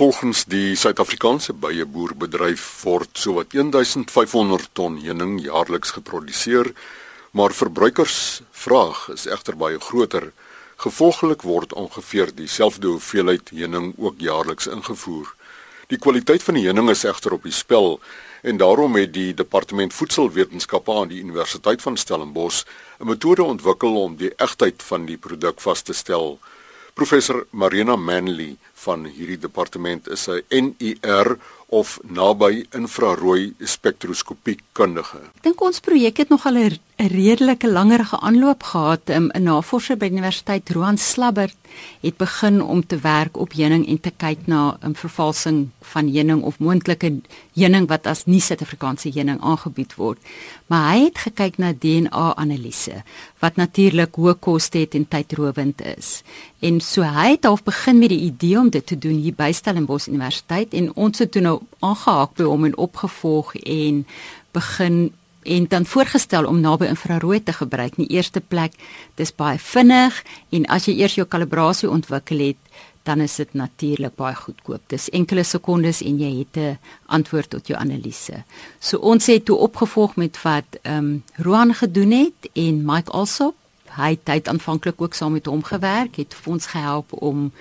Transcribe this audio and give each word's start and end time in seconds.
Volgens 0.00 0.46
die 0.48 0.76
Suid-Afrikaanse 0.80 1.52
beieboerbedryf 1.60 2.62
word 2.86 3.18
sowat 3.20 3.50
1500 3.52 4.70
ton 4.72 4.94
heuning 4.96 5.34
jaarliks 5.44 5.90
geproduseer, 5.92 6.70
maar 7.36 7.52
verbruikersvraag 7.52 9.02
is 9.12 9.26
egter 9.28 9.58
baie 9.60 9.76
groter. 9.76 10.30
Gevolglik 10.80 11.44
word 11.44 11.74
ongeveer 11.76 12.32
dieselfde 12.32 12.88
hoeveelheid 12.94 13.52
heuning 13.52 13.90
ook 13.98 14.24
jaarliks 14.24 14.70
ingevoer. 14.72 15.34
Die 15.92 16.00
kwaliteit 16.00 16.48
van 16.48 16.56
die 16.56 16.64
heuning 16.64 16.88
is 16.94 17.04
egter 17.04 17.36
op 17.36 17.44
die 17.44 17.52
spel 17.52 17.98
en 18.40 18.56
daarom 18.56 18.96
het 18.96 19.12
die 19.12 19.34
departement 19.36 19.92
voedselwetenskappe 19.92 20.96
aan 20.96 21.12
die 21.12 21.20
Universiteit 21.20 21.84
van 21.84 22.00
Stellenbosch 22.00 22.64
'n 23.00 23.12
metode 23.12 23.44
ontwikkel 23.44 24.00
om 24.00 24.16
die 24.16 24.32
egtheid 24.36 24.80
van 24.82 25.04
die 25.04 25.18
produk 25.18 25.60
vas 25.60 25.82
te 25.82 25.92
stel. 25.92 26.38
Professor 26.94 27.46
Marina 27.50 27.96
Manley 27.96 28.56
van 28.84 29.04
hierdie 29.04 29.38
departement 29.38 30.08
is 30.08 30.28
'n 30.28 30.42
NIR 30.50 31.38
of 31.70 31.98
naby 32.02 32.64
infrarooi 32.74 33.52
spektroskopie 33.62 34.58
kundige. 34.74 35.20
Ek 35.38 35.44
dink 35.46 35.60
ons 35.62 35.78
projek 35.80 36.18
het 36.18 36.30
nog 36.32 36.46
al 36.46 36.58
'n 36.58 36.78
redelike 36.96 37.70
langerige 37.70 38.20
aanloop 38.20 38.62
gehad. 38.62 39.10
'n 39.10 39.30
Navorser 39.42 39.96
by 39.96 40.08
die 40.08 40.18
Universiteit 40.18 40.70
Roan 40.70 40.98
Slabbert 40.98 41.56
het 42.02 42.16
begin 42.16 42.62
om 42.62 42.86
te 42.86 42.98
werk 42.98 43.36
op 43.36 43.52
heuning 43.52 43.86
en 43.88 44.00
te 44.00 44.10
kyk 44.10 44.46
na 44.46 44.78
'n 44.82 44.94
vervalsing 44.94 45.68
van 45.80 46.08
heuning 46.08 46.42
of 46.42 46.58
moontlike 46.58 47.20
heuning 47.54 47.88
wat 47.88 48.06
as 48.06 48.26
nie 48.26 48.40
Suid-Afrikaanse 48.40 49.10
heuning 49.12 49.40
aangebied 49.40 49.94
word. 49.94 50.18
Maar 50.66 50.92
hy 50.92 51.04
het 51.04 51.18
gekyk 51.18 51.58
na 51.58 51.72
DNA-analise 51.72 53.02
wat 53.38 53.56
natuurlik 53.56 54.14
hoë 54.14 54.34
koste 54.38 54.78
het 54.78 54.94
en 54.94 55.08
tydrowend 55.08 55.80
is. 55.98 56.22
En 56.60 56.80
so 56.80 57.02
hy 57.02 57.30
het 57.30 57.44
half 57.44 57.62
begin 57.62 57.98
met 57.98 58.08
die 58.08 58.20
idee 58.20 58.58
om 58.58 58.69
dit 58.70 58.86
te 58.86 58.98
doen 58.98 59.18
hier 59.20 59.34
by 59.36 59.52
Stellenbosch 59.52 60.08
Universiteit 60.08 60.74
en 60.74 60.92
ons 60.94 61.18
het 61.18 61.30
toe 61.32 61.42
nou 61.42 61.60
aangehaak 61.80 62.36
by 62.38 62.48
hom 62.48 62.64
en 62.64 62.76
opgevolg 62.76 63.54
en 63.54 64.06
begin 64.52 65.10
en 65.42 65.66
dan 65.68 65.86
voorgestel 65.86 66.46
om 66.46 66.60
naby 66.60 66.86
infrarooi 66.86 67.42
te 67.42 67.52
gebruik. 67.52 67.96
In 67.96 68.04
die 68.04 68.16
eerste 68.16 68.40
plek, 68.40 68.74
dis 69.16 69.32
baie 69.34 69.58
vinnig 69.58 70.22
en 70.50 70.66
as 70.66 70.88
jy 70.88 70.98
eers 71.00 71.16
jou 71.16 71.26
kalibrasie 71.26 71.88
ontwikkel 71.90 72.42
het, 72.44 72.60
dan 73.08 73.20
is 73.24 73.36
dit 73.40 73.54
natuurlik 73.56 74.14
baie 74.14 74.36
goedkoop. 74.36 74.82
Dis 74.92 75.08
enkele 75.16 75.44
sekondes 75.44 76.02
en 76.04 76.18
jy 76.20 76.32
het 76.38 76.56
'n 76.56 76.78
antwoord 77.06 77.50
tot 77.50 77.66
jou 77.66 77.78
analise. 77.80 78.44
So 78.78 78.98
ons 78.98 79.26
het 79.26 79.44
toe 79.44 79.56
opgevolg 79.56 80.16
met 80.16 80.42
wat 80.42 80.78
ehm 80.82 80.96
um, 80.96 81.24
Roan 81.36 81.74
gedoen 81.74 82.10
het 82.10 82.50
en 82.52 82.84
Mike 82.84 83.10
Alsop. 83.10 83.54
Hy 83.96 84.10
het 84.10 84.24
tyd 84.24 84.48
aanvanklik 84.48 85.00
ook 85.00 85.14
saam 85.14 85.32
met 85.32 85.46
hom 85.46 85.62
gewerk, 85.62 86.16
het 86.16 86.36
ons 86.44 86.66
gehelp 86.66 87.12
om 87.12 87.52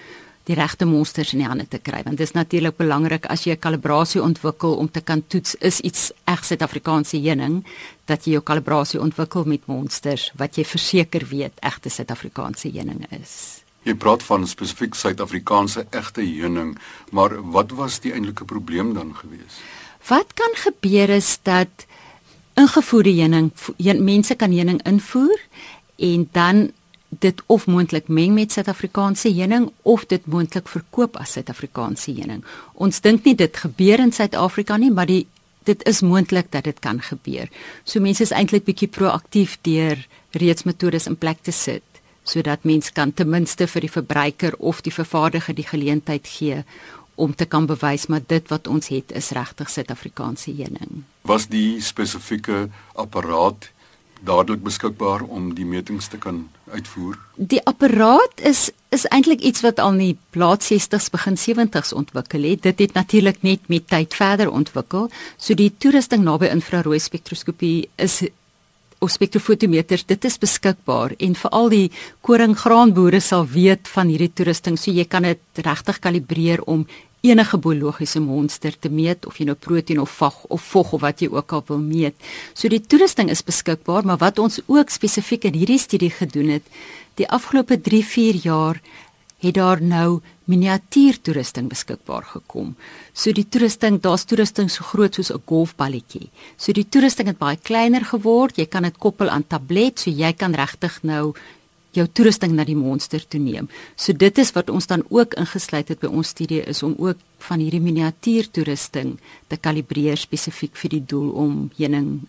die 0.50 0.58
regte 0.58 0.86
monsters 0.89 1.33
in 1.33 1.44
die 1.44 1.47
hande 1.47 1.67
te 1.69 1.78
kry 1.78 2.02
want 2.03 2.17
dit 2.17 2.25
is 2.25 2.33
natuurlik 2.33 2.78
belangrik 2.78 3.30
as 3.30 3.45
jy 3.45 3.53
'n 3.53 3.61
kalibrasie 3.61 4.22
ontwikkel 4.22 4.75
om 4.81 4.89
te 4.89 5.02
kan 5.02 5.22
toets 5.28 5.55
is 5.61 5.80
iets 5.80 6.11
reg 6.39 6.45
Suid-Afrikaanse 6.45 7.19
heuning 7.19 7.64
dat 8.08 8.25
jy 8.25 8.38
jou 8.38 8.44
kalibrasie 8.44 9.00
ontwikkel 9.00 9.45
met 9.45 9.67
monsters 9.67 10.31
wat 10.38 10.58
jy 10.58 10.64
verseker 10.64 11.25
weet 11.30 11.53
egte 11.61 11.89
Suid-Afrikaanse 11.89 12.72
heuning 12.72 13.05
is. 13.11 13.64
Jy 13.83 13.95
praat 13.95 14.23
van 14.23 14.47
spesifiek 14.47 14.95
Suid-Afrikaanse 14.95 15.86
egte 15.92 16.22
heuning, 16.22 16.77
maar 17.11 17.36
wat 17.52 17.72
was 17.72 18.00
die 18.00 18.14
eintlike 18.14 18.45
probleem 18.45 18.94
dan 18.94 19.16
gewees? 19.16 19.59
Wat 20.08 20.33
kan 20.33 20.55
gebeur 20.55 21.09
is 21.09 21.39
dat 21.44 21.86
ingevoerde 22.55 23.14
heuning 23.14 23.52
mense 24.03 24.36
kan 24.36 24.52
heuning 24.52 24.81
invoer 24.86 25.39
en 25.97 26.27
dan 26.31 26.72
dit 27.09 27.41
of 27.45 27.65
moontlik 27.67 28.07
meng 28.07 28.33
met 28.33 28.52
Suid-Afrikaanse 28.52 29.31
heuning 29.33 29.71
of 29.81 30.05
dit 30.05 30.25
moontlik 30.25 30.67
verkoop 30.69 31.17
as 31.17 31.31
Suid-Afrikaanse 31.31 32.13
heuning. 32.13 32.43
Ons 32.73 33.02
dink 33.02 33.25
nie 33.25 33.35
dit 33.35 33.57
gebeur 33.57 33.99
in 33.99 34.13
Suid-Afrika 34.13 34.77
nie, 34.77 34.91
maar 34.91 35.09
die 35.09 35.25
dit 35.67 35.83
is 35.89 36.02
moontlik 36.02 36.52
dat 36.52 36.63
dit 36.63 36.80
kan 36.80 37.02
gebeur. 37.02 37.49
So 37.83 38.02
mense 38.02 38.23
is 38.23 38.33
eintlik 38.33 38.65
bietjie 38.65 38.89
proaktief 38.89 39.57
deur 39.61 39.99
reeds 40.31 40.64
metodes 40.64 41.08
in 41.09 41.17
plek 41.17 41.43
te 41.43 41.52
sit 41.52 41.83
sodat 42.30 42.65
mense 42.67 42.92
kan 42.93 43.09
ten 43.14 43.30
minste 43.30 43.65
vir 43.67 43.81
die 43.87 43.92
verbruiker 43.92 44.53
of 44.59 44.83
die 44.86 44.93
vervaardiger 44.93 45.55
die 45.58 45.65
geleentheid 45.65 46.27
gee 46.30 46.64
om 47.19 47.33
te 47.36 47.48
kan 47.49 47.65
bewys 47.65 48.05
maar 48.08 48.21
dit 48.27 48.45
wat 48.53 48.67
ons 48.67 48.92
het 48.93 49.11
is 49.17 49.31
regtig 49.36 49.69
Suid-Afrikaanse 49.69 50.53
heuning. 50.55 51.03
Was 51.27 51.49
die 51.52 51.81
spesifieke 51.81 52.67
apparaat 52.93 53.71
dadelik 54.25 54.63
beskikbaar 54.63 55.23
om 55.27 55.53
die 55.55 55.65
metings 55.65 56.07
te 56.07 56.17
kan 56.17 56.47
uitvoer? 56.71 57.17
Die 57.35 57.61
apparaat 57.65 58.43
is 58.43 58.69
is 58.89 59.05
eintlik 59.13 59.43
iets 59.45 59.61
wat 59.61 59.77
al 59.80 59.91
in 59.93 59.99
die 60.02 60.15
laat 60.33 60.63
60s 60.65 61.11
begin 61.13 61.35
70s 61.37 61.93
ontwikkel 61.93 62.47
het. 62.49 62.63
Dit 62.65 62.80
het 62.80 62.93
natuurlik 62.93 63.43
net 63.45 63.67
met 63.69 63.85
tyd 63.87 64.15
verder 64.17 64.49
ontwikkel. 64.49 65.11
So 65.37 65.53
die 65.53 65.69
toerusting 65.77 66.23
naby 66.25 66.49
infrarooi 66.49 66.97
spektroskopie 66.99 67.89
is 68.02 68.23
of 68.99 69.11
spektrofotometers, 69.13 70.03
dit 70.09 70.25
is 70.27 70.37
beskikbaar 70.41 71.13
en 71.23 71.36
veral 71.39 71.69
die 71.71 71.86
koringgraanboere 72.25 73.21
sal 73.23 73.45
weet 73.47 73.87
van 73.87 74.09
hierdie 74.11 74.31
toerusting. 74.36 74.75
So 74.80 74.91
jy 74.91 75.05
kan 75.07 75.27
dit 75.27 75.63
regtig 75.63 76.01
kalibreer 76.03 76.65
om 76.67 76.86
enige 77.21 77.57
biologiese 77.57 78.19
monster 78.19 78.80
te 78.80 78.89
meet 78.89 79.25
of 79.25 79.37
jy 79.39 79.45
nou 79.49 79.55
proteïen 79.55 79.99
of 80.02 80.11
vag 80.21 80.37
of 80.47 80.61
vog 80.61 80.93
of 80.93 81.02
wat 81.02 81.21
jy 81.21 81.30
ook 81.31 81.52
al 81.52 81.63
wil 81.67 81.81
meet. 81.83 82.15
So 82.53 82.71
die 82.71 82.81
toerusting 82.81 83.30
is 83.30 83.43
beskikbaar, 83.43 84.05
maar 84.05 84.21
wat 84.23 84.39
ons 84.39 84.61
ook 84.67 84.89
spesifiek 84.89 85.49
in 85.49 85.59
hierdie 85.59 85.80
studie 85.80 86.11
gedoen 86.11 86.49
het, 86.59 86.63
die 87.19 87.27
afgelope 87.27 87.80
3-4 87.83 88.43
jaar 88.43 88.80
het 89.39 89.55
daar 89.55 89.81
nou 89.81 90.19
miniatuurtoerusting 90.49 91.69
beskikbaar 91.69 92.25
gekom. 92.33 92.73
So 93.13 93.31
die 93.36 93.45
toerusting, 93.47 93.99
daar's 94.03 94.25
toerusting 94.27 94.71
so 94.71 94.83
groot 94.83 95.15
soos 95.15 95.31
'n 95.31 95.41
golfballetjie. 95.45 96.30
So 96.57 96.73
die 96.73 96.89
toerusting 96.89 97.27
het 97.27 97.37
baie 97.37 97.57
kleiner 97.57 98.05
geword. 98.05 98.57
Jy 98.57 98.65
kan 98.65 98.83
dit 98.83 98.97
koppel 98.97 99.30
aan 99.30 99.47
tablet, 99.47 99.99
so 99.99 100.09
jy 100.09 100.33
kan 100.33 100.53
regtig 100.53 101.03
nou 101.03 101.33
jou 101.99 102.08
toerusting 102.08 102.55
na 102.55 102.65
die 102.67 102.77
monster 102.77 103.23
toe 103.27 103.39
neem. 103.42 103.70
So 103.95 104.14
dit 104.14 104.42
is 104.42 104.52
wat 104.55 104.70
ons 104.73 104.87
dan 104.89 105.04
ook 105.10 105.36
ingesluit 105.39 105.92
het 105.92 106.02
by 106.02 106.10
ons 106.10 106.33
studie 106.36 106.61
is 106.64 106.83
om 106.83 106.95
ook 106.98 107.21
van 107.49 107.61
hierdie 107.64 107.83
miniatuur 107.83 108.49
toerusting 108.52 109.17
te 109.48 109.58
kalibreer 109.58 110.17
spesifiek 110.17 110.76
vir 110.80 110.98
die 110.98 111.05
doel 111.05 111.32
om 111.45 111.58
heuning 111.77 112.20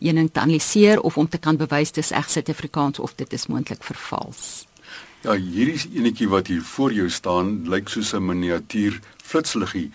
heuning 0.00 0.30
te 0.32 0.40
analiseer 0.40 1.00
of 1.04 1.18
om 1.20 1.28
te 1.28 1.38
kan 1.38 1.58
bewys 1.60 1.92
dis 1.92 2.12
reg 2.16 2.30
Suid-Afrikaans 2.32 2.98
of 3.04 3.14
dit 3.20 3.32
is 3.36 3.46
moontlik 3.52 3.84
vervals. 3.84 4.66
Ja, 5.20 5.34
hierdie 5.36 5.76
enetjie 6.00 6.30
wat 6.32 6.48
hier 6.48 6.62
voor 6.64 6.94
jou 6.96 7.10
staan 7.12 7.68
lyk 7.68 7.88
soos 7.92 8.14
'n 8.14 8.24
miniatuur 8.24 9.00
flitsliggie. 9.22 9.90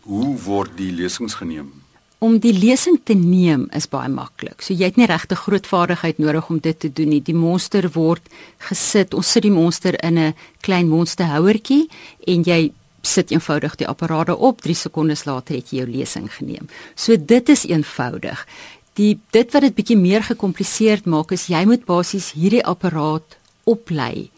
Hoe 0.00 0.36
word 0.36 0.76
die 0.76 0.92
lesings 0.92 1.34
geneem? 1.34 1.72
Om 2.18 2.38
die 2.42 2.52
lesing 2.52 2.98
te 3.06 3.14
neem 3.14 3.68
is 3.76 3.86
baie 3.90 4.08
maklik. 4.10 4.62
So 4.62 4.74
jy 4.74 4.90
het 4.90 4.96
nie 4.98 5.06
regte 5.06 5.38
groot 5.38 5.66
vaardigheid 5.66 6.18
nodig 6.18 6.48
om 6.50 6.58
dit 6.62 6.78
te 6.78 6.90
doen 6.90 7.12
nie. 7.14 7.22
Die 7.22 7.36
monster 7.36 7.86
word 7.94 8.26
gesit. 8.68 9.14
Ons 9.14 9.30
sit 9.32 9.46
die 9.46 9.54
monster 9.54 9.94
in 10.02 10.18
'n 10.18 10.34
klein 10.60 10.88
monsterhouertjie 10.88 11.88
en 12.26 12.42
jy 12.42 12.72
sit 13.02 13.30
eenvoudig 13.30 13.76
die 13.76 13.86
apparaat 13.86 14.28
op. 14.28 14.60
3 14.62 14.74
sekondes 14.74 15.24
later 15.24 15.54
het 15.54 15.70
jy 15.70 15.78
jou 15.78 15.90
lesing 15.90 16.28
geneem. 16.32 16.68
So 16.94 17.16
dit 17.16 17.48
is 17.48 17.64
eenvoudig. 17.64 18.46
Die 18.94 19.18
dit 19.30 19.52
wat 19.52 19.62
dit 19.62 19.74
bietjie 19.74 19.96
meer 19.96 20.22
gekompliseerd 20.22 21.06
maak 21.06 21.32
is 21.32 21.46
jy 21.46 21.64
moet 21.64 21.84
basies 21.84 22.32
hierdie 22.32 22.64
apparaat 22.64 23.38
oplei 23.64 24.30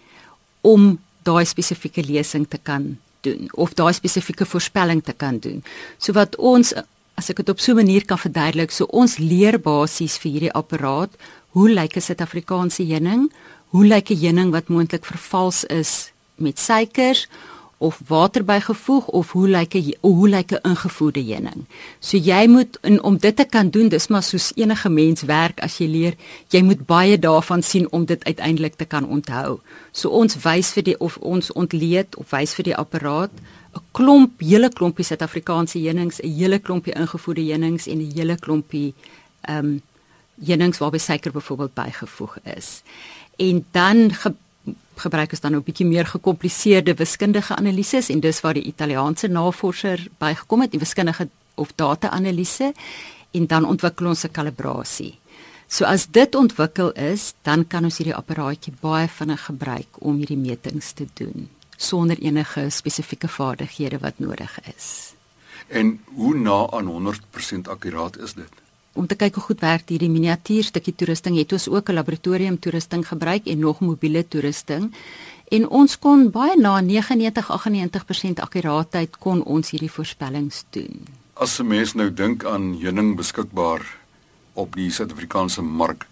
om 0.61 0.99
daai 1.23 1.45
spesifieke 1.45 2.03
lesing 2.03 2.49
te 2.49 2.59
kan 2.59 2.99
doen 3.21 3.49
of 3.53 3.75
daai 3.75 3.93
spesifieke 3.93 4.45
voorspelling 4.45 5.03
te 5.05 5.13
kan 5.13 5.39
doen. 5.39 5.63
So 5.99 6.13
wat 6.13 6.37
ons 6.37 6.75
as 7.21 7.29
ek 7.29 7.43
dit 7.43 7.53
op 7.53 7.61
so 7.61 7.73
'n 7.73 7.81
manier 7.83 8.05
kan 8.09 8.19
verduidelik, 8.19 8.71
so 8.73 8.85
ons 8.89 9.19
leer 9.19 9.61
basies 9.61 10.17
vir 10.19 10.33
hierdie 10.33 10.57
apparaat, 10.61 11.13
hoe 11.53 11.69
lyk 11.69 11.97
'n 11.97 12.07
Suid-Afrikaanse 12.09 12.83
heuning? 12.83 13.31
Hoe 13.73 13.85
lyk 13.85 14.11
'n 14.11 14.21
heuning 14.25 14.51
wat 14.51 14.69
moontlik 14.69 15.05
vervals 15.05 15.65
is 15.65 16.13
met 16.37 16.59
suikers 16.59 17.29
of 17.79 18.01
water 18.07 18.45
bygevoeg 18.45 19.07
of 19.07 19.33
hoe 19.33 19.49
lyk 19.49 19.75
'n 19.75 19.95
hoe 20.01 20.29
lyk 20.29 20.53
'n 20.53 20.65
ingevoerde 20.71 21.23
heuning? 21.23 21.67
So 22.01 22.17
jy 22.17 22.47
moet 22.49 22.79
in, 22.83 23.03
om 23.03 23.17
dit 23.19 23.37
te 23.37 23.45
kan 23.45 23.71
doen, 23.71 23.89
dis 23.89 24.09
maar 24.09 24.23
soos 24.23 24.53
enige 24.55 24.89
mens 24.89 25.23
werk 25.23 25.61
as 25.61 25.79
jy 25.79 25.87
leer, 25.87 26.15
jy 26.49 26.63
moet 26.63 26.87
baie 26.87 27.19
daarvan 27.19 27.63
sien 27.63 27.87
om 27.93 28.05
dit 28.05 28.25
uiteindelik 28.25 28.75
te 28.77 28.85
kan 28.85 29.07
onthou. 29.07 29.61
So 29.93 30.09
ons 30.09 30.37
wys 30.43 30.73
vir 30.73 30.83
die 30.83 30.99
of 31.01 31.17
ons 31.17 31.53
ontleed 31.53 32.17
of 32.17 32.31
wys 32.31 32.55
vir 32.55 32.65
die 32.65 32.77
apparaat 32.77 33.31
'n 33.73 33.83
klomp, 33.93 34.41
hele 34.41 34.69
klompie 34.69 35.05
Suid-Afrikaanse 35.05 35.79
heunings, 35.79 36.21
'n 36.21 36.35
hele 36.39 36.59
klompie 36.59 36.95
ingevoerde 36.95 37.43
heunings 37.43 37.87
en 37.87 37.99
'n 37.99 38.13
hele 38.15 38.37
klompie 38.37 38.95
ehm 39.41 39.65
um, 39.65 39.83
heunings 40.45 40.79
waarby 40.79 40.99
suiker 40.99 41.33
byvoorbeeld 41.33 41.75
bygevoeg 41.75 42.39
is. 42.57 42.83
En 43.37 43.67
dan 43.71 44.15
ge 44.15 44.35
gebruik 44.97 45.31
ons 45.31 45.41
dan 45.41 45.55
'n 45.55 45.63
bietjie 45.63 45.87
meer 45.87 46.07
gekompliseerde 46.07 46.95
wiskundige 46.95 47.57
analises 47.57 48.09
en 48.09 48.21
dis 48.21 48.41
waar 48.41 48.55
die 48.55 48.63
Italiaanse 48.63 49.29
navorser 49.29 50.09
bygekom 50.19 50.61
het, 50.61 50.71
die 50.71 50.79
wiskundige 50.81 51.29
of 51.55 51.73
data-analise 51.75 52.73
en 53.31 53.47
dan 53.47 53.65
ontwikkel 53.65 54.07
ons 54.07 54.25
'n 54.25 54.31
kalibrasie. 54.31 55.19
So 55.67 55.85
as 55.85 56.07
dit 56.11 56.35
ontwikkel 56.35 56.93
is, 56.93 57.35
dan 57.43 57.67
kan 57.67 57.85
ons 57.85 57.97
hierdie 57.97 58.17
apparaatjie 58.17 58.73
baie 58.81 59.09
vinnig 59.09 59.45
gebruik 59.45 59.89
om 59.99 60.17
hierdie 60.17 60.37
metings 60.37 60.93
te 60.93 61.07
doen 61.15 61.49
sonder 61.81 62.19
enige 62.19 62.71
spesifieke 62.71 63.29
vaardighede 63.29 63.99
wat 63.99 64.19
nodig 64.19 64.59
is. 64.77 65.13
En 65.69 66.01
hoe 66.15 66.35
na 66.35 66.71
aan 66.71 67.15
100% 67.57 67.71
akkuraat 67.71 68.19
is 68.19 68.35
dit? 68.35 68.53
Om 68.93 69.07
te 69.07 69.15
kyk 69.15 69.35
hoe 69.35 69.43
goed 69.43 69.61
werk 69.63 69.89
hierdie 69.89 70.11
miniatuurstukkie 70.11 70.95
toerusting, 70.99 71.37
het 71.39 71.53
ons 71.53 71.69
ook 71.69 71.89
'n 71.89 71.95
laboratorium 71.95 72.59
toerusting 72.59 73.07
gebruik 73.09 73.47
en 73.47 73.59
nog 73.59 73.81
mobiele 73.81 74.29
toerusting. 74.29 74.93
En 75.49 75.69
ons 75.69 75.99
kon 75.99 76.31
baie 76.31 76.57
na 76.57 76.81
99-98% 76.81 78.41
akkuraatheid 78.41 79.19
kon 79.19 79.43
ons 79.43 79.71
hierdie 79.71 79.91
voorspellings 79.91 80.65
doen. 80.71 81.07
As 81.35 81.59
'n 81.61 81.67
mens 81.67 81.95
nou 81.95 82.15
dink 82.15 82.45
aan 82.45 82.79
heuning 82.81 83.17
beskikbaar 83.17 83.99
op 84.53 84.75
die 84.75 84.91
Suid-Afrikaanse 84.91 85.63
mark, 85.63 86.07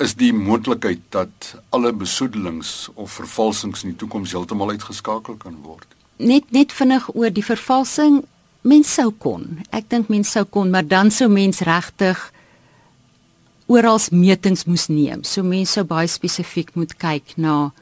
is 0.00 0.14
die 0.14 0.32
moontlikheid 0.32 1.00
dat 1.10 1.54
alle 1.70 1.92
besoedelings 1.92 2.88
of 2.94 3.12
vervalsings 3.12 3.82
in 3.84 3.92
die 3.92 3.98
toekoms 3.98 4.32
heeltemal 4.32 4.70
uitgeskakel 4.70 5.36
kan 5.36 5.58
word. 5.62 5.86
Net 6.16 6.50
net 6.50 6.72
vinnig 6.72 7.08
oor 7.14 7.30
die 7.30 7.44
vervalsing, 7.44 8.22
mens 8.62 8.94
sou 8.94 9.10
kon. 9.10 9.60
Ek 9.70 9.90
dink 9.90 10.08
mens 10.08 10.32
sou 10.32 10.44
kon, 10.44 10.70
maar 10.70 10.86
dan 10.86 11.10
sou 11.10 11.28
mens 11.28 11.60
regtig 11.66 12.32
oral 13.66 14.00
metings 14.10 14.66
moes 14.66 14.88
neem. 14.88 15.24
So 15.24 15.42
mense 15.42 15.78
sou 15.78 15.84
baie 15.88 16.08
spesifiek 16.10 16.74
moet 16.74 16.96
kyk 17.00 17.36
na 17.36 17.72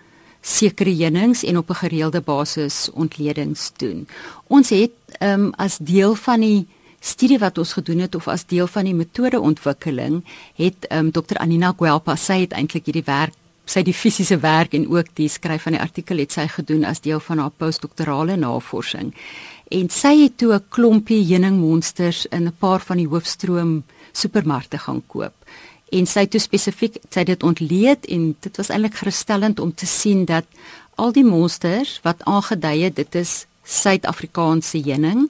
sekere 0.40 0.92
heunings 0.96 1.44
en 1.44 1.58
op 1.58 1.70
'n 1.70 1.82
gereelde 1.84 2.20
basis 2.20 2.90
ontledings 2.92 3.72
doen. 3.76 4.08
Ons 4.48 4.70
het 4.70 4.92
ehm 5.18 5.40
um, 5.40 5.52
as 5.56 5.78
deel 5.78 6.14
van 6.14 6.40
die 6.40 6.66
studie 7.00 7.38
wat 7.38 7.58
ons 7.58 7.72
gedoen 7.72 7.98
het 8.04 8.14
of 8.14 8.28
as 8.28 8.46
deel 8.46 8.66
van 8.66 8.84
die 8.84 8.94
metodeontwikkeling 8.94 10.22
het 10.54 10.88
ehm 10.88 11.06
um, 11.06 11.12
Dr 11.12 11.38
Anina 11.38 11.74
Guelpa 11.76 12.16
sy 12.16 12.40
het 12.44 12.52
eintlik 12.52 12.86
hierdie 12.86 13.06
werk 13.06 13.36
sy 13.70 13.82
die 13.86 13.94
fisiese 13.94 14.40
werk 14.42 14.74
en 14.74 14.88
ook 14.90 15.14
die 15.14 15.28
skryf 15.28 15.62
van 15.62 15.76
die 15.76 15.82
artikel 15.82 16.18
het 16.18 16.32
sy 16.34 16.46
gedoen 16.50 16.84
as 16.84 17.00
deel 17.00 17.20
van 17.20 17.38
haar 17.38 17.52
postdoktorale 17.54 18.36
navorsing. 18.36 19.12
En 19.70 19.90
sy 19.90 20.24
het 20.24 20.38
toe 20.38 20.54
'n 20.54 20.64
klompie 20.68 21.22
heuningmonsters 21.24 22.26
in 22.26 22.46
'n 22.46 22.56
paar 22.58 22.80
van 22.80 22.96
die 22.96 23.06
hoofstroom 23.06 23.84
supermarkte 24.12 24.78
gaan 24.78 25.02
koop 25.06 25.34
en 25.90 26.06
sy 26.06 26.24
het 26.26 26.38
spesifiek 26.42 26.98
sy 27.10 27.24
dit 27.24 27.42
ontleed 27.46 28.06
en 28.14 28.34
dit 28.40 28.60
was 28.60 28.70
eintlik 28.70 29.00
gerusstellend 29.02 29.60
om 29.60 29.74
te 29.74 29.86
sien 29.86 30.24
dat 30.24 30.46
al 31.00 31.12
die 31.12 31.24
monsters 31.26 31.98
wat 32.06 32.24
aangedui 32.24 32.82
het 32.84 32.96
dit 32.96 33.14
is 33.14 33.46
Suid-Afrikaanse 33.70 34.80
heuning 34.82 35.28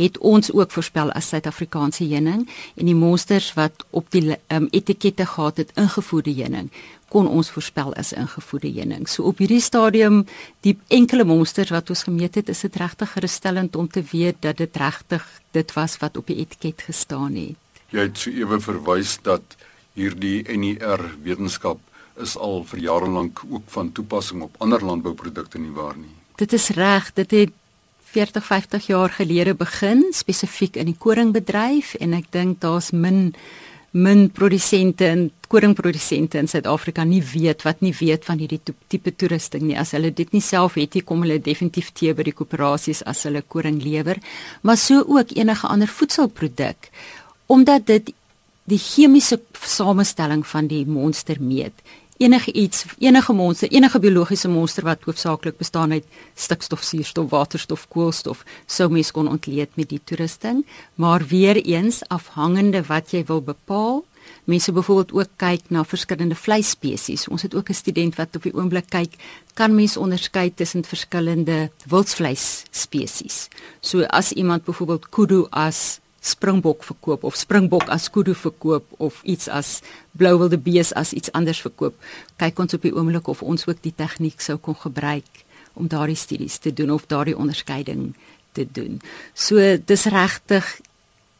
het 0.00 0.18
ons 0.18 0.52
ook 0.52 0.72
voorspel 0.72 1.12
as 1.12 1.28
Suid-Afrikaanse 1.28 2.04
heuning 2.04 2.46
en 2.76 2.88
die 2.88 2.96
monsters 2.96 3.52
wat 3.54 3.84
op 3.90 4.10
die 4.10 4.36
um, 4.48 4.68
etikette 4.70 5.26
gehad 5.26 5.56
het 5.56 5.76
ingevoerde 5.76 6.34
heuning 6.34 6.70
kon 7.10 7.26
ons 7.26 7.50
voorspel 7.50 7.90
as 7.98 8.12
ingevoerde 8.14 8.70
heuning. 8.70 9.08
So 9.10 9.26
op 9.30 9.40
hierdie 9.42 9.60
stadium 9.62 10.22
die 10.66 10.76
enkele 10.94 11.26
monsters 11.26 11.72
wat 11.74 11.90
ons 11.90 12.04
gemeet 12.06 12.38
het, 12.38 12.52
is 12.52 12.62
dit 12.66 12.76
regtig 12.78 13.10
gerusstellend 13.16 13.76
om 13.76 13.88
te 13.90 14.04
weet 14.12 14.38
dat 14.46 14.60
dit 14.62 14.76
regtig 14.78 15.26
dit 15.56 15.74
was 15.74 15.98
wat 16.02 16.16
op 16.20 16.30
die 16.30 16.38
etiket 16.44 16.86
gestaan 16.86 17.34
het. 17.34 17.82
Jy 17.90 18.06
het 18.06 18.22
so 18.22 18.30
ewe 18.30 18.60
verwys 18.62 19.16
dat 19.26 19.56
hierdie 19.98 20.44
NER 20.54 21.02
wetenskap 21.24 21.82
is 22.22 22.36
al 22.38 22.62
vir 22.70 22.84
jare 22.86 23.10
lank 23.10 23.42
ook 23.48 23.66
van 23.74 23.90
toepassing 23.96 24.44
op 24.46 24.54
ander 24.62 24.84
landbouprodukte 24.84 25.58
nie 25.58 25.74
waar 25.74 25.98
nie. 25.98 26.14
Dit 26.38 26.54
is 26.56 26.70
reg, 26.76 27.10
dit 27.18 27.30
het 27.34 27.56
40, 28.10 28.44
50 28.44 28.86
jaar 28.90 29.12
gelede 29.14 29.54
begin 29.54 30.04
spesifiek 30.12 30.76
in 30.76 30.90
die 30.90 30.98
koringbedryf 30.98 31.94
en 32.02 32.16
ek 32.18 32.30
dink 32.34 32.60
daar's 32.64 32.90
min 32.90 33.30
min 33.90 34.28
produsente 34.30 35.06
en 35.06 35.24
koringprodusente 35.50 36.38
in 36.38 36.46
Suid-Afrika 36.46 37.02
nie 37.04 37.22
weet 37.26 37.64
wat 37.66 37.80
nie 37.82 37.94
weet 37.98 38.24
van 38.24 38.38
hierdie 38.38 38.60
tipe 38.86 39.10
toerusting 39.10 39.64
nie. 39.66 39.78
As 39.78 39.90
hulle 39.96 40.12
dit 40.14 40.30
nie 40.30 40.42
self 40.46 40.76
het 40.78 40.94
nie, 40.94 41.02
kom 41.02 41.24
hulle 41.26 41.40
definitief 41.42 41.90
te 41.98 42.12
by 42.14 42.28
die 42.28 42.34
koöperasies 42.38 43.02
as 43.10 43.24
hulle 43.26 43.42
koring 43.42 43.80
lewer, 43.82 44.22
maar 44.62 44.78
so 44.78 45.02
ook 45.02 45.34
enige 45.34 45.66
ander 45.66 45.90
voedselproduk 45.90 46.90
omdat 47.50 47.88
dit 47.88 48.12
die 48.70 48.78
chemiese 48.78 49.40
samestelling 49.66 50.44
van 50.46 50.68
die 50.70 50.84
monster 50.86 51.40
meet. 51.42 51.74
Enige 52.20 52.52
iets, 52.52 52.84
enige 52.98 53.32
monster, 53.32 53.70
enige 53.72 53.98
biologiese 53.98 54.48
monster 54.48 54.84
wat 54.84 55.06
hoofsaaklik 55.08 55.56
bestaan 55.56 55.92
uit 55.92 56.04
stikstof, 56.36 56.82
suurstof, 56.84 57.30
waterstof, 57.30 57.86
koolstof, 57.88 58.42
sou 58.66 58.90
mens 58.92 59.08
kon 59.10 59.28
ontleed 59.28 59.72
met 59.80 59.88
die 59.88 60.00
toerusting, 60.04 60.60
maar 61.00 61.24
weer 61.30 61.56
eens 61.56 62.02
afhangende 62.12 62.82
wat 62.90 63.14
jy 63.16 63.22
wil 63.24 63.40
bepaal. 63.40 64.02
Mense 64.44 64.72
byvoorbeeld 64.72 65.14
ook 65.16 65.32
kyk 65.40 65.72
na 65.72 65.84
verskillende 65.84 66.36
vleisspesies. 66.36 67.24
Ons 67.28 67.42
het 67.48 67.56
ook 67.56 67.72
'n 67.72 67.80
student 67.80 68.20
wat 68.20 68.36
op 68.36 68.42
die 68.42 68.54
oomblik 68.54 68.92
kyk, 68.92 69.16
kan 69.54 69.74
mens 69.74 69.96
onderskei 69.96 70.52
tussen 70.54 70.84
verskillende 70.84 71.70
wildsvleisspesies. 71.88 73.48
So 73.80 74.02
as 74.02 74.32
iemand 74.32 74.64
byvoorbeeld 74.64 75.08
kudu 75.08 75.46
as 75.50 76.00
springbok 76.20 76.84
verkoop 76.84 77.24
of 77.24 77.36
springbok 77.36 77.88
as 77.88 78.10
kudu 78.12 78.34
verkoop 78.36 78.84
of 78.98 79.20
iets 79.22 79.48
as 79.48 79.80
blou 80.12 80.36
wilde 80.38 80.58
bees 80.58 80.92
as 80.92 81.12
iets 81.16 81.32
anders 81.32 81.62
verkoop. 81.64 81.96
Kyk 82.36 82.58
ons 82.60 82.76
op 82.76 82.84
die 82.84 82.94
oomblik 82.94 83.28
of 83.28 83.42
ons 83.42 83.66
ook 83.68 83.80
die 83.82 83.94
tegniek 83.96 84.40
sou 84.40 84.58
kon 84.60 84.76
gebruik 84.76 85.44
om 85.74 85.88
daardie 85.88 86.18
studies 86.18 86.58
te 86.58 86.72
doen 86.72 86.90
of 86.90 87.08
daardie 87.08 87.36
onderskeiding 87.36 88.12
te 88.52 88.66
doen. 88.68 89.00
So 89.34 89.56
dis 89.76 90.06
regtig 90.12 90.68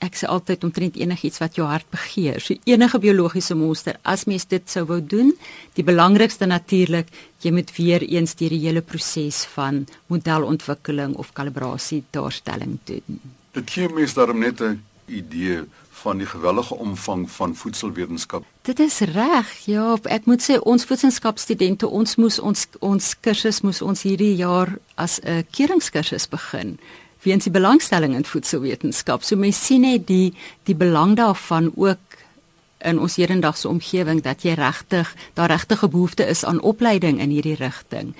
ek 0.00 0.16
sê 0.16 0.28
altyd 0.32 0.64
omtrent 0.64 0.96
enigiets 0.96 1.42
wat 1.42 1.58
jou 1.58 1.66
hart 1.68 1.84
begeer. 1.92 2.40
So 2.40 2.56
enige 2.64 3.00
biologiese 3.02 3.56
monster 3.58 3.98
as 4.08 4.24
mens 4.30 4.46
dit 4.48 4.64
sou 4.70 4.86
wou 4.88 5.00
doen, 5.04 5.34
die 5.76 5.84
belangrikste 5.84 6.48
natuurlik, 6.48 7.10
jy 7.44 7.52
moet 7.52 7.74
weer 7.76 8.04
eens 8.08 8.32
deur 8.40 8.54
die 8.56 8.62
hele 8.64 8.80
proses 8.80 9.44
van 9.52 9.84
modelontwikkeling 10.08 11.18
of 11.20 11.34
kalibrasie 11.36 12.00
daarstelling 12.16 12.78
doen. 12.88 13.20
Dit 13.52 13.70
gee 13.70 13.88
mense 13.88 14.14
daarom 14.14 14.38
net 14.38 14.60
'n 14.60 14.82
idee 15.06 15.64
van 15.90 16.16
die 16.16 16.26
gewellige 16.26 16.74
omvang 16.74 17.30
van 17.30 17.56
voedselwetenskap. 17.56 18.44
Dit 18.62 18.78
is 18.78 18.98
reg. 18.98 19.58
Ja, 19.64 19.96
ek 20.02 20.24
moet 20.24 20.42
sê 20.42 20.58
ons 20.62 20.84
voedselskapstudente, 20.84 21.88
ons 21.88 22.16
moes 22.16 22.38
ons 22.38 22.66
ons 22.78 23.20
kursus 23.20 23.60
moes 23.60 23.82
ons 23.82 24.02
hierdie 24.02 24.36
jaar 24.36 24.78
as 24.94 25.20
'n 25.22 25.44
keuringskursus 25.50 26.28
begin 26.28 26.78
weens 27.22 27.44
die 27.44 27.52
belangstelling 27.52 28.14
in 28.14 28.24
voedselwetenskap. 28.24 29.22
So 29.22 29.36
mense 29.36 29.64
sien 29.64 29.84
net 29.84 30.06
die 30.06 30.34
die 30.68 30.76
belang 30.76 31.16
daarvan 31.16 31.72
ook 31.76 31.98
in 32.78 33.00
ons 33.00 33.16
hedendaagse 33.20 33.68
omgewing 33.68 34.22
dat 34.24 34.42
jy 34.42 34.54
regtig 34.56 35.14
daar 35.34 35.52
regtig 35.52 35.82
'n 35.82 35.90
behoefte 35.90 36.24
is 36.24 36.44
aan 36.44 36.60
opleiding 36.60 37.20
in 37.20 37.30
hierdie 37.30 37.56
rigting. 37.56 38.14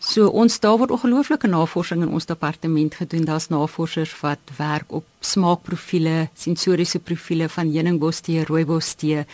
So 0.00 0.30
ons 0.32 0.54
daar 0.64 0.78
word 0.80 0.94
ongelooflike 0.96 1.48
navorsing 1.52 2.00
in 2.06 2.12
ons 2.16 2.24
departement 2.24 2.94
gedoen. 2.96 3.26
Daar's 3.28 3.50
navorsers 3.52 4.14
wat 4.22 4.40
werk 4.56 4.92
op 4.96 5.04
smaakprofiele, 5.20 6.30
sensoriese 6.34 6.98
profiele 7.04 7.50
van 7.52 7.68
heuningbostee, 7.68 8.46
rooibostee 8.48 9.26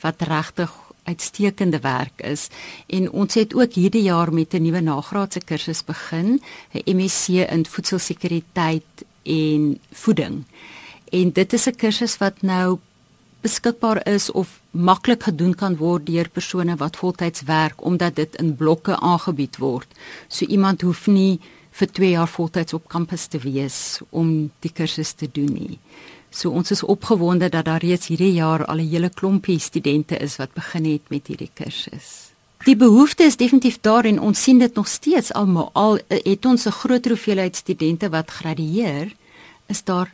wat 0.00 0.24
regtig 0.24 0.72
uitstekende 1.04 1.80
werk 1.84 2.24
is. 2.24 2.48
En 2.88 3.10
ons 3.12 3.36
het 3.36 3.52
ook 3.54 3.76
hierdie 3.76 4.02
jaar 4.02 4.32
met 4.32 4.54
'n 4.54 4.62
nuwe 4.62 4.80
nagraadse 4.80 5.40
kursus 5.44 5.84
begin, 5.84 6.40
'n 6.72 6.96
MSc 6.96 7.28
in 7.28 7.66
voedselsekuriteit 7.66 9.04
en 9.22 9.78
voeding. 9.92 10.44
En 11.12 11.32
dit 11.32 11.52
is 11.52 11.66
'n 11.66 11.76
kursus 11.76 12.16
wat 12.18 12.42
nou 12.42 12.78
beskikbaar 13.40 14.08
is 14.08 14.30
of 14.32 14.60
maklik 14.74 15.22
gedoen 15.22 15.54
kan 15.54 15.76
word 15.78 16.06
deur 16.06 16.28
persone 16.28 16.76
wat 16.76 16.96
voltyds 16.96 17.42
werk 17.46 17.84
omdat 17.84 18.16
dit 18.16 18.34
in 18.42 18.56
blokke 18.56 18.96
aangebied 18.96 19.56
word. 19.62 19.86
So 20.28 20.46
iemand 20.46 20.82
hoef 20.82 21.06
nie 21.06 21.40
vir 21.70 21.90
2 21.90 22.10
jaar 22.10 22.28
voltyds 22.28 22.74
op 22.74 22.88
kampus 22.88 23.26
te 23.26 23.38
wees 23.38 24.00
om 24.10 24.50
die 24.60 24.72
kursus 24.72 25.12
te 25.12 25.28
doen 25.30 25.52
nie. 25.54 25.78
So 26.30 26.50
ons 26.50 26.70
is 26.70 26.82
opgewonde 26.82 27.48
dat 27.48 27.64
daar 27.64 27.82
reeds 27.82 28.10
hierdie 28.10 28.34
jaar 28.34 28.64
al 28.66 28.78
'n 28.82 28.90
hele 28.90 29.08
klompie 29.08 29.58
studente 29.58 30.16
is 30.16 30.36
wat 30.36 30.54
begin 30.54 30.84
het 30.84 31.02
met 31.08 31.26
hierdie 31.26 31.50
kursus. 31.54 32.34
Die 32.64 32.76
behoefte 32.76 33.24
is 33.24 33.36
definitief 33.36 33.78
daar 33.80 34.04
en 34.04 34.20
ons 34.20 34.42
sien 34.42 34.58
dit 34.58 34.74
nog 34.74 34.88
steeds 34.88 35.32
almal 35.32 35.70
al 35.72 35.98
het 36.08 36.46
ons 36.46 36.66
'n 36.66 36.70
groot 36.70 37.06
hoeveelheid 37.06 37.56
studente 37.56 38.08
wat 38.08 38.30
gradueer 38.30 39.12
is 39.66 39.84
daar 39.84 40.12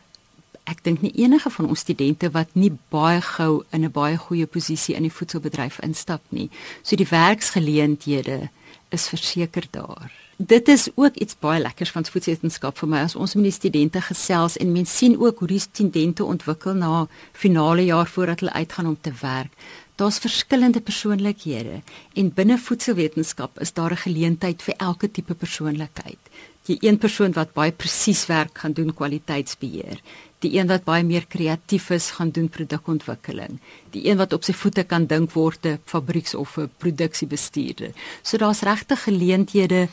ek 0.64 0.84
dink 0.84 1.02
nie 1.02 1.12
enige 1.24 1.50
van 1.50 1.68
ons 1.68 1.80
studente 1.80 2.30
wat 2.30 2.54
nie 2.54 2.72
baie 2.88 3.20
gou 3.20 3.64
in 3.72 3.84
'n 3.84 3.92
baie 3.92 4.16
goeie 4.16 4.46
posisie 4.46 4.94
in 4.94 5.02
die 5.02 5.16
voedselbedryf 5.18 5.78
instap 5.82 6.22
nie. 6.28 6.50
So 6.82 6.96
die 6.96 7.08
werksgeleenthede 7.10 8.50
is 8.90 9.08
verseker 9.08 9.64
daar. 9.70 10.10
Dit 10.36 10.68
is 10.68 10.88
ook 10.94 11.14
iets 11.14 11.36
baie 11.38 11.60
lekkers 11.60 11.90
van 11.90 12.04
voedselwetenskap 12.04 12.78
vir 12.78 12.88
my 12.88 13.00
as 13.04 13.14
ons 13.14 13.34
met 13.36 13.44
die 13.44 13.52
studente 13.52 14.00
gesels 14.00 14.56
en 14.56 14.72
mense 14.72 14.96
sien 14.96 15.18
ook 15.20 15.38
hoe 15.38 15.48
die 15.48 15.60
studente 15.60 16.24
ontwikkel 16.24 16.72
na 16.74 17.06
finale 17.32 17.84
jaar 17.84 18.08
voordat 18.08 18.40
hulle 18.40 18.52
uitgaan 18.52 18.86
om 18.86 18.96
te 19.00 19.12
werk. 19.20 19.52
Daar's 20.00 20.18
verskillende 20.18 20.80
persoonlikhede 20.80 21.82
en 22.14 22.32
binne 22.32 22.56
voedselwetenskap 22.58 23.60
is 23.60 23.72
daar 23.72 23.92
'n 23.92 24.04
geleentheid 24.06 24.62
vir 24.62 24.74
elke 24.76 25.10
tipe 25.10 25.34
persoonlikheid. 25.34 26.18
Die 26.64 26.78
een 26.80 26.98
persoon 26.98 27.32
wat 27.32 27.52
baie 27.52 27.72
presies 27.72 28.26
werk 28.26 28.58
gaan 28.58 28.72
doen 28.72 28.94
kwaliteitsbeheer 28.94 30.00
die 30.40 30.52
een 30.56 30.68
wat 30.68 30.84
baie 30.84 31.04
meer 31.04 31.26
kreatief 31.26 31.90
is 31.90 32.10
gaan 32.18 32.30
doen 32.30 32.48
produkontwikkeling 32.48 33.58
die 33.90 34.06
een 34.08 34.20
wat 34.20 34.32
op 34.32 34.44
sy 34.44 34.52
voete 34.52 34.84
kan 34.84 35.06
dink 35.06 35.32
word 35.32 35.66
'n 35.66 35.78
fabrieks 35.84 36.34
of 36.34 36.58
'n 36.58 36.70
produksiebestuurder 36.78 37.92
so 38.22 38.36
daar's 38.36 38.62
regte 38.62 38.96
geleenthede 38.96 39.88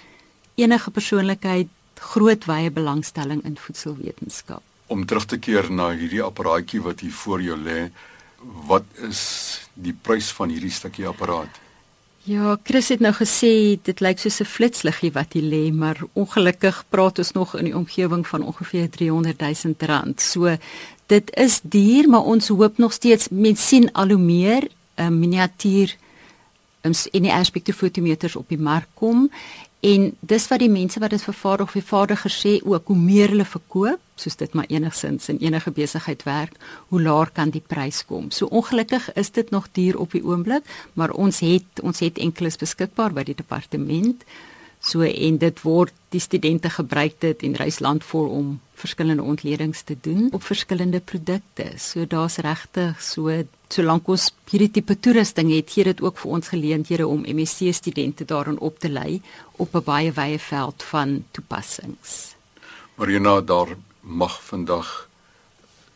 enige 0.56 0.92
persoonlikheid 0.92 1.68
groot 2.00 2.46
wye 2.46 2.72
belangstelling 2.72 3.44
in 3.46 3.58
voedselwetenskap. 3.58 4.62
Om 4.88 5.06
terug 5.06 5.26
te 5.26 5.38
keer 5.38 5.70
na 5.72 5.92
hierdie 5.92 6.24
apparaatjie 6.24 6.82
wat 6.82 7.04
hier 7.04 7.14
voor 7.14 7.42
jou 7.44 7.58
lê, 7.60 7.88
wat 8.70 8.86
is 9.10 9.22
die 9.74 9.94
prys 9.94 10.30
van 10.38 10.54
hierdie 10.54 10.72
stukkie 10.72 11.08
apparaat? 11.08 11.67
Ja, 12.28 12.58
Chris 12.64 12.90
het 12.92 13.00
nou 13.00 13.14
gesê 13.16 13.78
dit 13.88 14.02
lyk 14.04 14.20
soos 14.20 14.42
'n 14.42 14.52
flitsliggie 14.56 15.12
wat 15.12 15.34
hier 15.34 15.48
lê, 15.48 15.72
maar 15.72 15.98
ongelukkig 16.14 16.86
praat 16.90 17.18
ons 17.18 17.32
nog 17.32 17.56
in 17.56 17.64
die 17.64 17.76
omgewing 17.76 18.28
van 18.28 18.44
ongeveer 18.44 18.90
300 18.90 19.40
000 19.40 19.74
rand. 19.78 20.22
So 20.22 20.58
dit 21.06 21.36
is 21.36 21.60
duur, 21.64 22.10
maar 22.10 22.22
ons 22.24 22.48
hoop 22.48 22.78
nog 22.78 22.94
steeds 22.94 23.28
mens 23.30 23.68
sien 23.68 23.92
al 23.92 24.08
hoe 24.08 24.18
meer 24.18 24.64
'n 24.64 24.70
eh, 24.96 25.08
miniatuur 25.08 25.96
ons 26.84 27.06
um, 27.06 27.12
in 27.12 27.22
die 27.22 27.34
aspektofotometers 27.34 28.36
op 28.36 28.50
die 28.50 28.60
mark 28.60 28.88
kom 28.94 29.32
en 29.80 30.10
dis 30.20 30.48
wat 30.50 30.60
die 30.60 30.72
mense 30.72 31.00
wat 31.00 31.14
dit 31.14 31.22
vervaardig 31.22 31.68
of 31.68 31.76
vervaardiger 31.78 32.34
sê 32.34 32.54
ook 32.66 32.88
hoe 32.88 32.98
meer 32.98 33.30
hulle 33.30 33.46
verkoop 33.46 34.02
soos 34.18 34.36
dit 34.36 34.54
maar 34.58 34.66
enigsins 34.74 35.30
in 35.30 35.38
enige 35.38 35.72
besigheid 35.72 36.24
werk 36.26 36.58
hoe 36.90 37.02
laer 37.02 37.30
kan 37.30 37.52
die 37.54 37.62
prys 37.62 38.02
kom. 38.06 38.32
So 38.32 38.50
ongelukkig 38.50 39.14
is 39.14 39.30
dit 39.32 39.50
nog 39.50 39.68
duur 39.72 40.00
op 40.00 40.12
die 40.12 40.24
oomblik 40.26 40.66
maar 40.94 41.12
ons 41.14 41.40
het 41.46 41.82
ons 41.84 42.00
het 42.00 42.18
enkeles 42.18 42.58
beskikbaar 42.58 43.14
by 43.14 43.24
die 43.24 43.38
departement 43.38 44.26
So 44.80 45.02
en 45.02 45.38
dit 45.38 45.62
word 45.62 45.94
die 46.10 46.22
studente 46.22 46.70
gebruik 46.70 47.20
dit 47.20 47.44
en 47.44 47.58
reis 47.60 47.80
land 47.80 48.04
voor 48.04 48.30
om 48.30 48.60
verskillende 48.78 49.24
ontledings 49.24 49.82
te 49.82 49.98
doen 50.02 50.28
op 50.32 50.44
verskillende 50.44 51.00
produkte. 51.00 51.72
So 51.78 52.06
daar's 52.06 52.38
regtig 52.38 53.02
so 53.02 53.34
solank 53.74 54.08
ons 54.08 54.30
hierdie 54.50 54.72
tipe 54.72 55.00
toerusting 55.00 55.50
het, 55.52 55.74
gee 55.74 55.84
dit 55.84 56.02
ook 56.02 56.22
vir 56.22 56.32
ons 56.38 56.54
geleenthede 56.54 57.08
om 57.08 57.26
MSc 57.26 57.74
studente 57.74 58.26
daarin 58.26 58.60
op 58.60 58.80
te 58.80 58.90
lei 58.90 59.22
op 59.58 59.76
'n 59.76 59.84
baie 59.84 60.12
wye 60.12 60.40
veld 60.40 60.84
van 60.84 61.24
toepassings. 61.32 62.36
Marina 62.96 63.42
daar 63.42 63.76
mag 64.02 64.44
vandag 64.44 65.10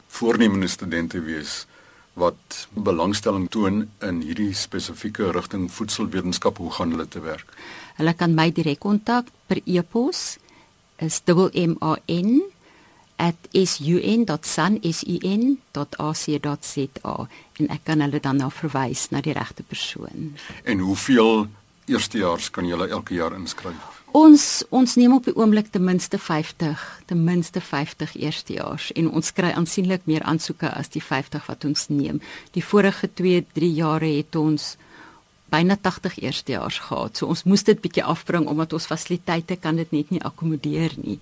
voornemende 0.08 0.68
studente 0.68 1.22
wees 1.22 1.66
wat 2.14 2.68
belangstelling 2.76 3.50
toon 3.50 3.86
in 4.04 4.22
hierdie 4.22 4.54
spesifieke 4.54 5.32
rigting 5.32 5.72
voedselwetenskap 5.72 6.58
hoe 6.58 6.72
gaan 6.72 6.92
hulle 6.92 7.08
te 7.08 7.20
werk? 7.24 7.54
Hulle 8.02 8.18
kan 8.18 8.34
my 8.34 8.48
direk 8.50 8.80
kontak 8.82 9.28
per 9.46 9.60
e-pos 9.70 10.40
is 10.98 11.22
mman 11.22 12.42
@sun.ac.za 14.42 15.68
en 17.60 17.70
ek 17.70 17.84
kan 17.84 18.02
hulle 18.02 18.20
dan 18.20 18.38
nou 18.38 18.52
verwys 18.52 19.10
na 19.12 19.22
die 19.22 19.34
regte 19.34 19.64
persoon. 19.64 20.34
En 20.64 20.80
hoeveel 20.80 21.48
eerstejaars 21.86 22.50
kan 22.50 22.66
julle 22.66 22.88
elke 22.90 23.14
jaar 23.14 23.34
inskryf? 23.38 24.02
Ons 24.12 24.64
ons 24.70 24.96
neem 24.96 25.14
op 25.14 25.26
die 25.26 25.36
oomblik 25.36 25.68
ten 25.72 25.84
minste 25.84 26.18
50, 26.18 27.02
ten 27.06 27.24
minste 27.24 27.62
50 27.62 28.16
eerstejaars 28.16 28.92
en 28.92 29.12
ons 29.12 29.32
kry 29.32 29.52
aansienlik 29.54 30.02
meer 30.06 30.24
aansoeke 30.24 30.74
as 30.74 30.90
die 30.90 31.04
50 31.04 31.46
wat 31.46 31.66
ons 31.66 31.88
neem. 31.88 32.22
Die 32.52 32.66
vorige 32.66 33.14
2, 33.14 33.46
3 33.54 33.74
jare 33.74 34.06
het 34.18 34.36
ons 34.36 34.76
byna 35.52 35.78
80 35.78 36.20
eerstejaars 36.24 36.80
gehad. 36.88 37.18
So 37.18 37.28
ons 37.32 37.44
moes 37.44 37.64
dit 37.68 37.82
bietjie 37.82 38.04
afbring 38.08 38.48
omdat 38.48 38.74
ons 38.74 38.88
fasiliteite 38.90 39.60
kan 39.62 39.80
dit 39.80 39.92
net 39.92 40.12
nie 40.12 40.24
akkommodeer 40.24 40.96
nie. 41.04 41.20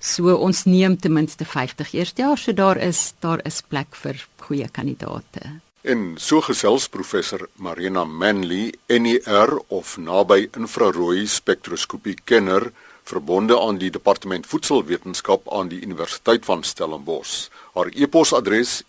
So 0.00 0.36
ons 0.36 0.64
neem 0.68 0.96
ten 1.00 1.12
minste 1.16 1.44
50 1.44 1.92
eerstejaars, 1.96 2.46
so 2.46 2.52
daar 2.52 2.78
is 2.78 3.14
daar 3.20 3.42
is 3.44 3.62
plek 3.62 3.96
vir 3.96 4.20
goeie 4.46 4.68
kandidaate. 4.68 5.60
En 5.86 6.16
so 6.18 6.40
gesels 6.42 6.88
professor 6.90 7.48
Marina 7.62 8.04
Manley, 8.04 8.72
NER 8.90 9.52
of 9.68 9.96
naby 10.02 10.48
infrarooi 10.58 11.26
spektroskopie 11.30 12.16
kenner 12.24 12.72
verbonde 13.06 13.54
aan 13.60 13.78
die 13.78 13.90
departement 13.94 14.46
voedselwetenskap 14.50 15.46
aan 15.54 15.70
die 15.70 15.80
Universiteit 15.86 16.44
van 16.44 16.64
Stellenbosch. 16.66 17.48
Haar 17.74 17.92
e-posadres 17.94 18.82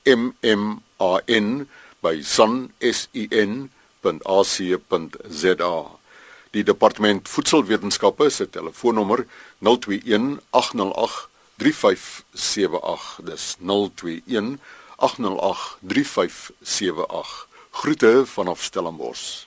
mman@sun.ac.za. 4.07 5.85
Die 6.51 6.63
departement 6.63 7.29
voedselwetenskappe 7.29 8.29
se 8.29 8.49
telefoonnommer 8.49 9.25
021 9.59 10.39
808 10.49 11.27
3578. 11.57 13.19
Dis 13.23 13.55
021 13.59 14.57
8083578. 14.97 17.47
Groete 17.71 18.25
vanaf 18.25 18.63
Stellenbosch. 18.63 19.46